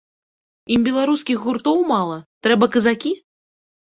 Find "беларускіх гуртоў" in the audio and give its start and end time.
0.87-1.77